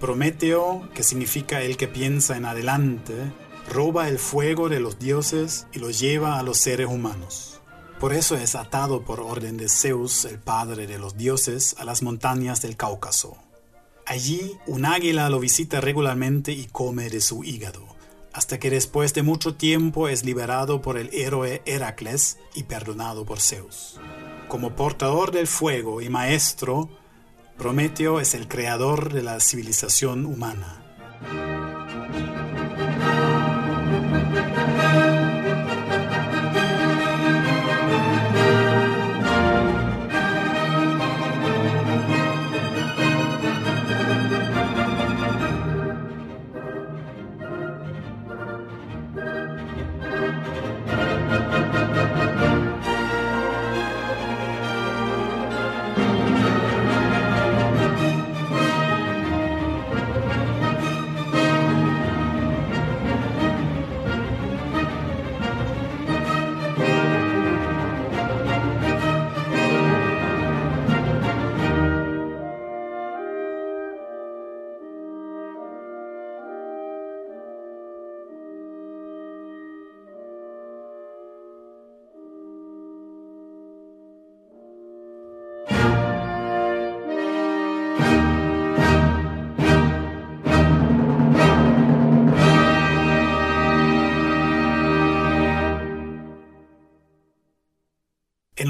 Prometeo, 0.00 0.88
que 0.94 1.02
significa 1.02 1.60
el 1.60 1.76
que 1.76 1.88
piensa 1.88 2.36
en 2.36 2.44
adelante, 2.44 3.14
roba 3.68 4.08
el 4.08 4.18
fuego 4.18 4.68
de 4.68 4.80
los 4.80 4.98
dioses 4.98 5.66
y 5.72 5.80
lo 5.80 5.90
lleva 5.90 6.38
a 6.38 6.42
los 6.42 6.58
seres 6.58 6.86
humanos. 6.86 7.60
Por 7.98 8.12
eso 8.12 8.36
es 8.36 8.54
atado 8.54 9.02
por 9.04 9.18
orden 9.18 9.56
de 9.56 9.68
Zeus, 9.68 10.24
el 10.24 10.38
padre 10.38 10.86
de 10.86 10.98
los 10.98 11.16
dioses, 11.16 11.74
a 11.78 11.84
las 11.84 12.02
montañas 12.02 12.62
del 12.62 12.76
Cáucaso. 12.76 13.36
Allí 14.06 14.52
un 14.68 14.86
águila 14.86 15.28
lo 15.30 15.40
visita 15.40 15.80
regularmente 15.80 16.52
y 16.52 16.66
come 16.66 17.10
de 17.10 17.20
su 17.20 17.42
hígado, 17.42 17.84
hasta 18.32 18.60
que 18.60 18.70
después 18.70 19.14
de 19.14 19.22
mucho 19.22 19.56
tiempo 19.56 20.08
es 20.08 20.24
liberado 20.24 20.80
por 20.80 20.96
el 20.96 21.10
héroe 21.12 21.60
Heracles 21.66 22.38
y 22.54 22.62
perdonado 22.62 23.26
por 23.26 23.40
Zeus. 23.40 23.98
Como 24.46 24.76
portador 24.76 25.32
del 25.32 25.48
fuego 25.48 26.00
y 26.00 26.08
maestro, 26.08 26.88
Prometeo 27.58 28.20
es 28.20 28.34
el 28.34 28.46
creador 28.46 29.12
de 29.12 29.20
la 29.20 29.40
civilización 29.40 30.26
humana. 30.26 30.80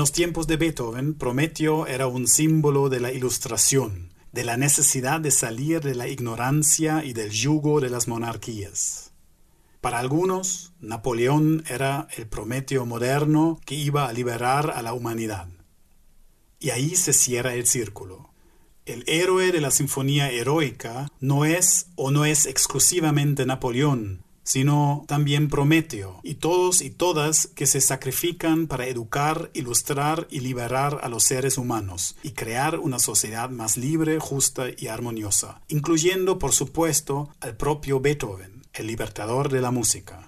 Los 0.08 0.12
tiempos 0.14 0.46
de 0.46 0.56
Beethoven, 0.56 1.12
Prometeo 1.12 1.86
era 1.86 2.06
un 2.06 2.26
símbolo 2.28 2.88
de 2.88 2.98
la 2.98 3.12
ilustración, 3.12 4.14
de 4.32 4.42
la 4.42 4.56
necesidad 4.56 5.20
de 5.20 5.30
salir 5.30 5.82
de 5.82 5.94
la 5.94 6.08
ignorancia 6.08 7.04
y 7.04 7.12
del 7.12 7.28
yugo 7.28 7.82
de 7.82 7.90
las 7.90 8.08
monarquías. 8.08 9.12
Para 9.82 9.98
algunos, 9.98 10.72
Napoleón 10.80 11.62
era 11.68 12.08
el 12.16 12.26
Prometeo 12.26 12.86
moderno 12.86 13.60
que 13.66 13.74
iba 13.74 14.08
a 14.08 14.12
liberar 14.14 14.72
a 14.74 14.80
la 14.80 14.94
humanidad. 14.94 15.48
Y 16.58 16.70
ahí 16.70 16.96
se 16.96 17.12
cierra 17.12 17.52
el 17.52 17.66
círculo. 17.66 18.30
El 18.86 19.04
héroe 19.08 19.52
de 19.52 19.60
la 19.60 19.70
sinfonía 19.70 20.30
heroica 20.30 21.12
no 21.20 21.44
es 21.44 21.90
o 21.96 22.10
no 22.10 22.24
es 22.24 22.46
exclusivamente 22.46 23.44
Napoleón, 23.44 24.24
sino 24.48 25.04
también 25.06 25.50
Prometeo, 25.50 26.20
y 26.22 26.36
todos 26.36 26.80
y 26.80 26.88
todas 26.88 27.48
que 27.48 27.66
se 27.66 27.82
sacrifican 27.82 28.66
para 28.66 28.86
educar, 28.86 29.50
ilustrar 29.52 30.26
y 30.30 30.40
liberar 30.40 31.00
a 31.02 31.10
los 31.10 31.24
seres 31.24 31.58
humanos, 31.58 32.16
y 32.22 32.30
crear 32.30 32.78
una 32.78 32.98
sociedad 32.98 33.50
más 33.50 33.76
libre, 33.76 34.18
justa 34.18 34.68
y 34.74 34.86
armoniosa, 34.86 35.60
incluyendo, 35.68 36.38
por 36.38 36.52
supuesto, 36.52 37.28
al 37.40 37.58
propio 37.58 38.00
Beethoven, 38.00 38.62
el 38.72 38.86
libertador 38.86 39.50
de 39.50 39.60
la 39.60 39.70
música. 39.70 40.26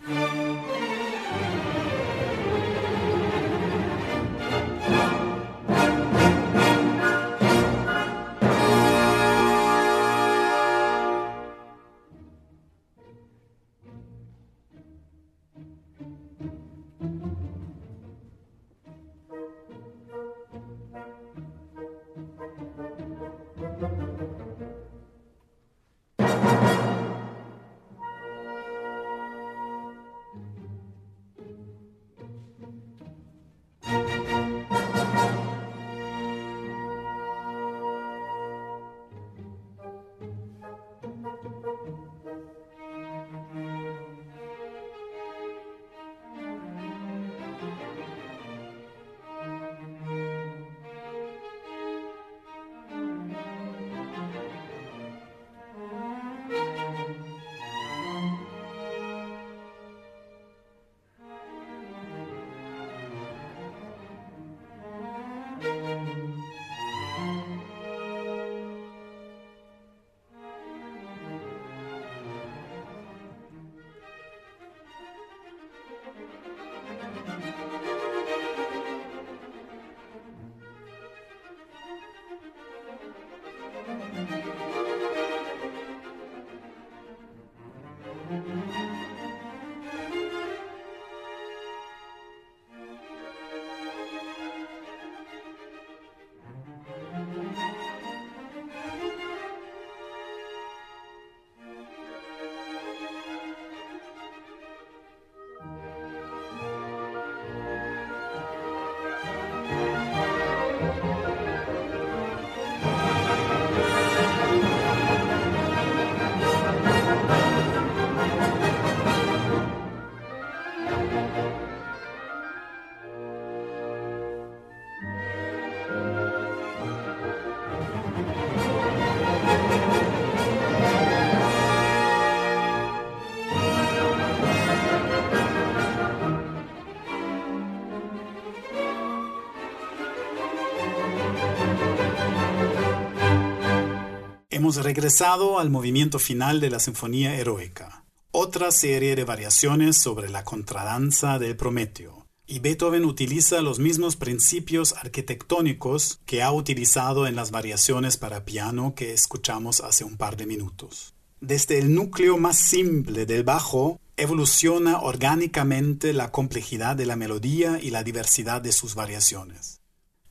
Hemos 144.70 144.84
regresado 144.84 145.58
al 145.58 145.68
movimiento 145.68 146.20
final 146.20 146.60
de 146.60 146.70
la 146.70 146.78
Sinfonía 146.78 147.34
Heroica, 147.34 148.04
otra 148.30 148.70
serie 148.70 149.16
de 149.16 149.24
variaciones 149.24 149.96
sobre 149.96 150.28
la 150.28 150.44
contradanza 150.44 151.40
del 151.40 151.56
Prometeo. 151.56 152.24
Y 152.46 152.60
Beethoven 152.60 153.04
utiliza 153.04 153.62
los 153.62 153.80
mismos 153.80 154.14
principios 154.14 154.92
arquitectónicos 154.92 156.20
que 156.24 156.44
ha 156.44 156.52
utilizado 156.52 157.26
en 157.26 157.34
las 157.34 157.50
variaciones 157.50 158.16
para 158.16 158.44
piano 158.44 158.94
que 158.94 159.12
escuchamos 159.12 159.80
hace 159.80 160.04
un 160.04 160.16
par 160.16 160.36
de 160.36 160.46
minutos. 160.46 161.14
Desde 161.40 161.80
el 161.80 161.92
núcleo 161.92 162.38
más 162.38 162.60
simple 162.60 163.26
del 163.26 163.42
bajo 163.42 163.98
evoluciona 164.16 165.00
orgánicamente 165.00 166.12
la 166.12 166.30
complejidad 166.30 166.94
de 166.94 167.06
la 167.06 167.16
melodía 167.16 167.80
y 167.82 167.90
la 167.90 168.04
diversidad 168.04 168.62
de 168.62 168.70
sus 168.70 168.94
variaciones. 168.94 169.79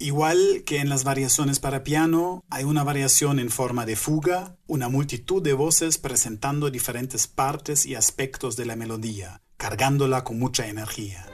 Igual 0.01 0.63
que 0.65 0.79
en 0.79 0.87
las 0.87 1.03
variaciones 1.03 1.59
para 1.59 1.83
piano, 1.83 2.45
hay 2.49 2.63
una 2.63 2.85
variación 2.85 3.37
en 3.37 3.49
forma 3.49 3.85
de 3.85 3.97
fuga, 3.97 4.55
una 4.65 4.87
multitud 4.87 5.43
de 5.43 5.51
voces 5.51 5.97
presentando 5.97 6.71
diferentes 6.71 7.27
partes 7.27 7.85
y 7.85 7.95
aspectos 7.95 8.55
de 8.55 8.65
la 8.65 8.77
melodía, 8.77 9.41
cargándola 9.57 10.23
con 10.23 10.39
mucha 10.39 10.67
energía. 10.67 11.25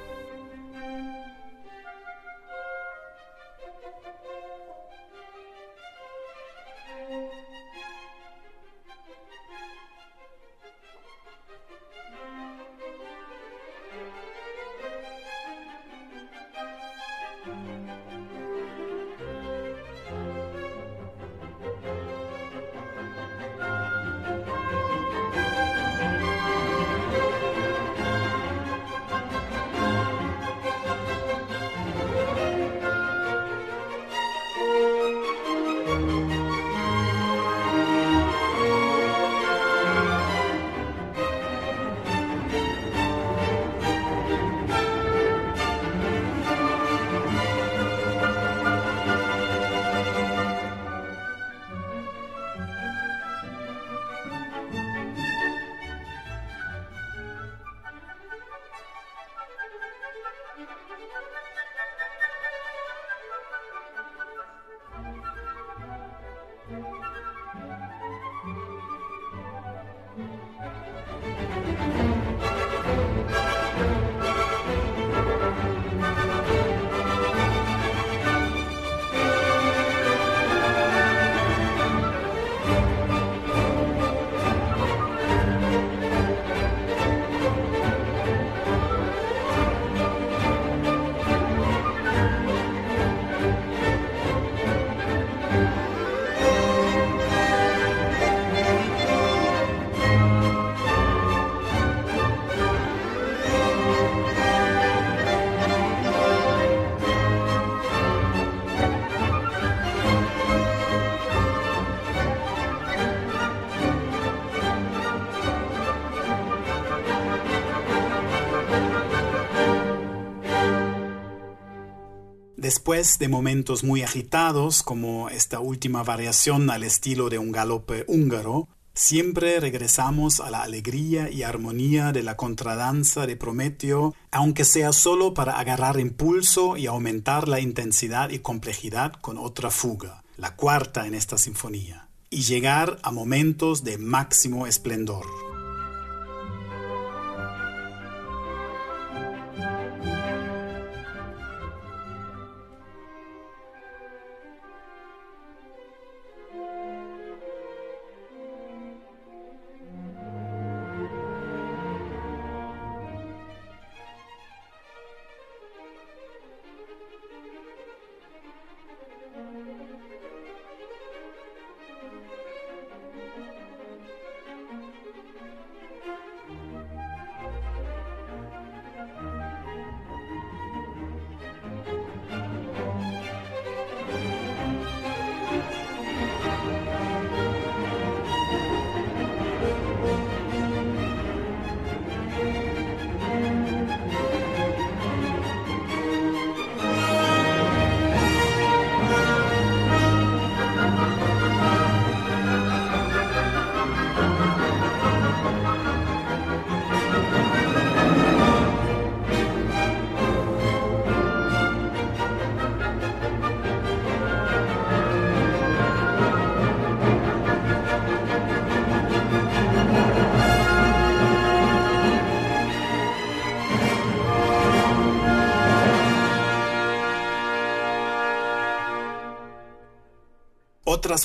Después 122.85 123.17
de 123.17 123.29
momentos 123.29 123.83
muy 123.83 124.03
agitados, 124.03 124.83
como 124.83 125.27
esta 125.29 125.59
última 125.59 126.03
variación 126.03 126.69
al 126.69 126.83
estilo 126.83 127.29
de 127.29 127.39
un 127.39 127.51
galope 127.51 128.05
húngaro, 128.07 128.67
siempre 128.93 129.59
regresamos 129.59 130.39
a 130.39 130.51
la 130.51 130.61
alegría 130.61 131.31
y 131.31 131.41
armonía 131.41 132.11
de 132.11 132.21
la 132.21 132.37
contradanza 132.37 133.25
de 133.25 133.37
Prometeo, 133.37 134.13
aunque 134.29 134.65
sea 134.65 134.93
solo 134.93 135.33
para 135.33 135.57
agarrar 135.57 135.99
impulso 135.99 136.77
y 136.77 136.85
aumentar 136.85 137.47
la 137.47 137.59
intensidad 137.59 138.29
y 138.29 138.37
complejidad 138.37 139.13
con 139.13 139.39
otra 139.39 139.71
fuga, 139.71 140.23
la 140.37 140.55
cuarta 140.55 141.07
en 141.07 141.15
esta 141.15 141.39
sinfonía, 141.39 142.07
y 142.29 142.43
llegar 142.43 142.99
a 143.01 143.09
momentos 143.09 143.83
de 143.83 143.97
máximo 143.97 144.67
esplendor. 144.67 145.44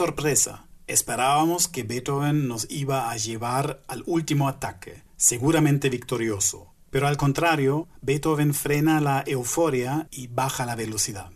Sorpresa. 0.00 0.66
Esperábamos 0.86 1.68
que 1.68 1.82
Beethoven 1.82 2.48
nos 2.48 2.66
iba 2.70 3.10
a 3.10 3.18
llevar 3.18 3.82
al 3.86 4.02
último 4.06 4.48
ataque, 4.48 5.02
seguramente 5.18 5.90
victorioso. 5.90 6.72
Pero 6.88 7.06
al 7.06 7.18
contrario, 7.18 7.86
Beethoven 8.00 8.54
frena 8.54 9.02
la 9.02 9.22
euforia 9.26 10.08
y 10.10 10.28
baja 10.28 10.64
la 10.64 10.74
velocidad. 10.74 11.32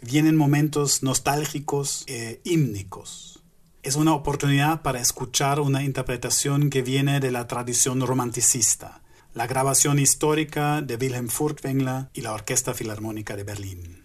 Vienen 0.00 0.36
momentos 0.36 1.02
nostálgicos 1.02 2.04
e 2.06 2.40
hímnicos. 2.44 3.42
Es 3.82 3.96
una 3.96 4.14
oportunidad 4.14 4.82
para 4.82 5.00
escuchar 5.00 5.58
una 5.58 5.82
interpretación 5.82 6.70
que 6.70 6.82
viene 6.82 7.18
de 7.18 7.32
la 7.32 7.48
tradición 7.48 8.00
romanticista, 8.00 9.02
la 9.32 9.48
grabación 9.48 9.98
histórica 9.98 10.82
de 10.82 10.94
Wilhelm 10.94 11.30
Furtwängler 11.30 12.10
y 12.14 12.20
la 12.20 12.32
Orquesta 12.32 12.74
Filarmónica 12.74 13.34
de 13.34 13.42
Berlín. 13.42 14.03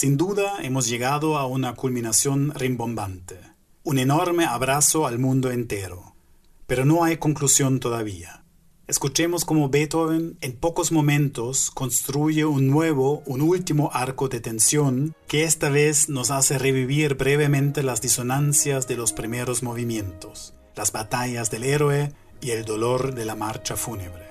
Sin 0.00 0.16
duda 0.16 0.62
hemos 0.62 0.88
llegado 0.88 1.36
a 1.36 1.44
una 1.44 1.74
culminación 1.74 2.54
rimbombante, 2.54 3.38
un 3.82 3.98
enorme 3.98 4.46
abrazo 4.46 5.06
al 5.06 5.18
mundo 5.18 5.50
entero. 5.50 6.14
Pero 6.66 6.86
no 6.86 7.04
hay 7.04 7.18
conclusión 7.18 7.80
todavía. 7.80 8.42
Escuchemos 8.86 9.44
cómo 9.44 9.68
Beethoven 9.68 10.38
en 10.40 10.56
pocos 10.56 10.90
momentos 10.90 11.70
construye 11.70 12.46
un 12.46 12.68
nuevo, 12.68 13.22
un 13.26 13.42
último 13.42 13.90
arco 13.92 14.30
de 14.30 14.40
tensión 14.40 15.14
que 15.28 15.44
esta 15.44 15.68
vez 15.68 16.08
nos 16.08 16.30
hace 16.30 16.58
revivir 16.58 17.16
brevemente 17.16 17.82
las 17.82 18.00
disonancias 18.00 18.88
de 18.88 18.96
los 18.96 19.12
primeros 19.12 19.62
movimientos, 19.62 20.54
las 20.76 20.92
batallas 20.92 21.50
del 21.50 21.64
héroe 21.64 22.14
y 22.40 22.52
el 22.52 22.64
dolor 22.64 23.14
de 23.14 23.26
la 23.26 23.34
marcha 23.34 23.76
fúnebre. 23.76 24.30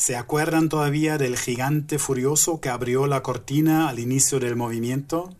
¿Se 0.00 0.16
acuerdan 0.16 0.70
todavía 0.70 1.18
del 1.18 1.36
gigante 1.36 1.98
furioso 1.98 2.58
que 2.58 2.70
abrió 2.70 3.06
la 3.06 3.22
cortina 3.22 3.90
al 3.90 3.98
inicio 3.98 4.40
del 4.40 4.56
movimiento? 4.56 5.36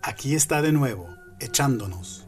Aquí 0.00 0.34
está 0.34 0.62
de 0.62 0.72
nuevo, 0.72 1.08
echándonos. 1.40 2.26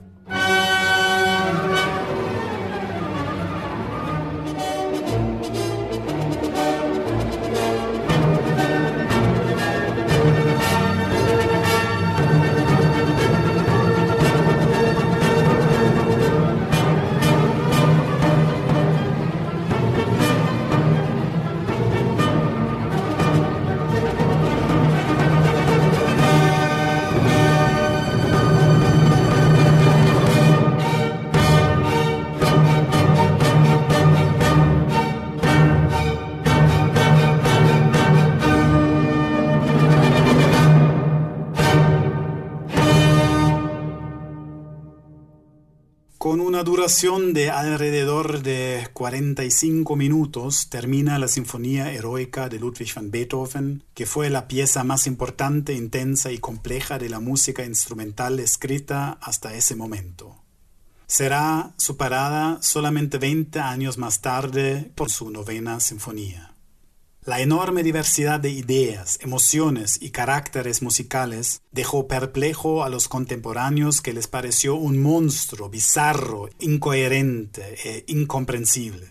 Una 46.60 46.66
duración 46.66 47.32
de 47.32 47.48
alrededor 47.48 48.42
de 48.42 48.86
45 48.92 49.96
minutos 49.96 50.68
termina 50.68 51.18
la 51.18 51.26
Sinfonía 51.26 51.90
Heroica 51.90 52.50
de 52.50 52.58
Ludwig 52.58 52.92
van 52.94 53.10
Beethoven, 53.10 53.82
que 53.94 54.04
fue 54.04 54.28
la 54.28 54.46
pieza 54.46 54.84
más 54.84 55.06
importante, 55.06 55.72
intensa 55.72 56.30
y 56.32 56.36
compleja 56.36 56.98
de 56.98 57.08
la 57.08 57.18
música 57.18 57.64
instrumental 57.64 58.38
escrita 58.40 59.16
hasta 59.22 59.54
ese 59.54 59.74
momento. 59.74 60.36
Será 61.06 61.72
superada 61.78 62.58
solamente 62.60 63.16
20 63.16 63.58
años 63.58 63.96
más 63.96 64.20
tarde 64.20 64.92
por 64.94 65.10
su 65.10 65.30
novena 65.30 65.80
sinfonía. 65.80 66.49
La 67.26 67.42
enorme 67.42 67.82
diversidad 67.82 68.40
de 68.40 68.48
ideas, 68.48 69.18
emociones 69.20 70.00
y 70.00 70.10
caracteres 70.10 70.80
musicales 70.80 71.60
dejó 71.70 72.08
perplejo 72.08 72.82
a 72.82 72.88
los 72.88 73.08
contemporáneos 73.08 74.00
que 74.00 74.14
les 74.14 74.26
pareció 74.26 74.74
un 74.74 75.02
monstruo 75.02 75.68
bizarro, 75.68 76.48
incoherente 76.60 77.76
e 77.84 78.04
incomprensible. 78.06 79.10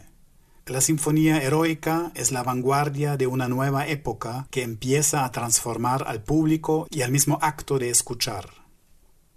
La 0.66 0.82
Sinfonía 0.82 1.44
Heroica 1.44 2.12
es 2.16 2.32
la 2.32 2.42
vanguardia 2.42 3.16
de 3.16 3.28
una 3.28 3.48
nueva 3.48 3.88
época 3.88 4.48
que 4.50 4.64
empieza 4.64 5.24
a 5.24 5.32
transformar 5.32 6.04
al 6.08 6.24
público 6.24 6.88
y 6.90 7.04
al 7.04 7.12
mismo 7.12 7.38
acto 7.44 7.78
de 7.78 7.92
escuchar. 7.92 8.59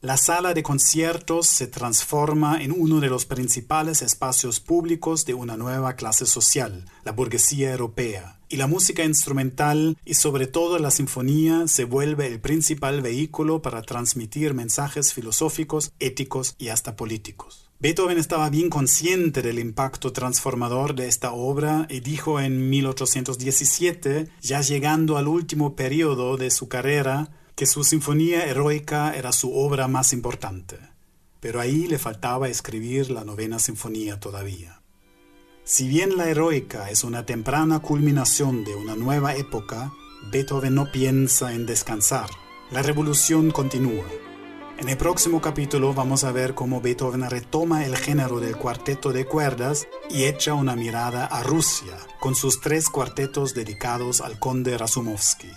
La 0.03 0.17
sala 0.17 0.53
de 0.53 0.65
conciertos 0.65 1.47
se 1.47 1.69
transforma 1.69 2.61
en 2.61 2.73
uno 2.77 2.99
de 2.99 3.07
los 3.07 3.25
principales 3.25 4.03
espacios 4.03 4.59
públicos 4.59 5.25
de 5.27 5.35
una 5.35 5.57
nueva 5.57 5.95
clase 5.95 6.27
social, 6.27 6.87
la 7.05 7.13
burguesía 7.13 7.71
europea, 7.71 8.41
y 8.49 8.57
la 8.57 8.67
música 8.67 9.05
instrumental 9.05 9.97
y 10.05 10.15
sobre 10.15 10.49
todo 10.49 10.81
la 10.81 10.91
sinfonía 10.91 11.69
se 11.69 11.85
vuelve 11.85 12.27
el 12.27 12.41
principal 12.41 13.01
vehículo 13.01 13.63
para 13.63 13.83
transmitir 13.83 14.55
mensajes 14.55 15.13
filosóficos, 15.13 15.93
éticos 16.01 16.57
y 16.59 16.71
hasta 16.71 16.97
políticos. 16.97 17.71
Beethoven 17.79 18.19
estaba 18.19 18.51
bien 18.51 18.71
consciente 18.71 19.41
del 19.41 19.61
impacto 19.61 20.13
transformador 20.13 20.97
de 20.97 21.07
esta 21.07 21.31
obra 21.31 21.87
y 21.89 22.01
dijo 22.01 22.41
en 22.41 22.71
1817, 22.71 24.29
ya 24.41 24.63
llegando 24.63 25.17
al 25.17 25.29
último 25.29 25.77
periodo 25.77 26.37
de 26.37 26.51
su 26.51 26.67
carrera, 26.67 27.31
que 27.55 27.67
su 27.67 27.85
sinfonía 27.85 28.47
heroica 28.47 29.15
era 29.15 29.33
su 29.33 29.55
obra 29.55 29.89
más 29.89 30.13
importante, 30.13 30.79
pero 31.41 31.61
ahí 31.61 31.87
le 31.87 31.99
faltaba 31.99 32.49
escribir 32.49 33.11
la 33.11 33.25
novena 33.25 33.59
sinfonía 33.59 34.19
todavía. 34.19 34.81
Si 35.65 35.87
bien 35.87 36.17
la 36.17 36.29
heroica 36.29 36.91
es 36.91 37.05
una 37.05 37.25
temprana 37.25 37.79
culminación 37.79 38.65
de 38.65 38.75
una 38.75 38.97
nueva 38.97 39.37
época, 39.37 39.93
Beethoven 40.31 40.75
no 40.75 40.91
piensa 40.91 41.53
en 41.53 41.67
descansar. 41.67 42.31
La 42.71 42.83
revolución 42.83 43.51
continúa. 43.51 44.05
En 44.79 44.89
el 44.89 44.97
próximo 44.97 45.41
capítulo 45.41 45.95
vamos 45.95 46.25
a 46.25 46.33
ver 46.33 46.55
cómo 46.55 46.81
Beethoven 46.81 47.29
retoma 47.31 47.85
el 47.85 47.97
género 47.97 48.41
del 48.41 48.57
cuarteto 48.57 49.13
de 49.13 49.27
cuerdas 49.27 49.87
y 50.11 50.25
echa 50.25 50.55
una 50.55 50.75
mirada 50.75 51.27
a 51.27 51.43
Rusia 51.43 51.97
con 52.19 52.35
sus 52.35 52.61
tres 52.61 52.89
cuartetos 52.89 53.55
dedicados 53.55 54.21
al 54.21 54.41
conde 54.41 54.77
Rasumovsky. 54.77 55.53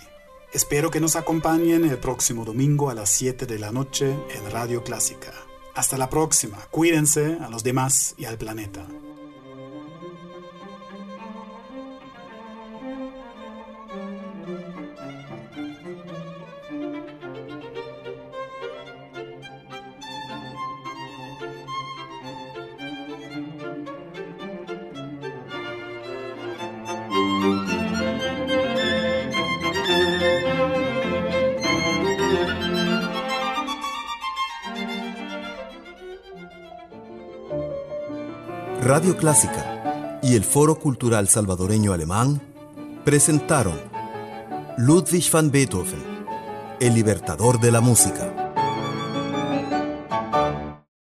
Espero 0.52 0.90
que 0.90 1.00
nos 1.00 1.16
acompañen 1.16 1.84
el 1.84 1.98
próximo 1.98 2.44
domingo 2.44 2.88
a 2.88 2.94
las 2.94 3.10
7 3.10 3.46
de 3.46 3.58
la 3.58 3.72
noche 3.72 4.06
en 4.10 4.50
Radio 4.50 4.82
Clásica. 4.82 5.32
Hasta 5.74 5.98
la 5.98 6.08
próxima. 6.08 6.58
Cuídense 6.70 7.36
a 7.40 7.50
los 7.50 7.62
demás 7.62 8.14
y 8.16 8.24
al 8.24 8.38
planeta. 8.38 8.86
Radio 38.96 39.14
Clásica 39.14 40.18
y 40.22 40.36
el 40.36 40.42
Foro 40.42 40.78
Cultural 40.78 41.28
Salvadoreño 41.28 41.92
Alemán 41.92 42.40
presentaron 43.04 43.78
Ludwig 44.78 45.30
van 45.30 45.50
Beethoven, 45.50 46.02
el 46.80 46.94
libertador 46.94 47.60
de 47.60 47.72
la 47.72 47.82
música. 47.82 48.45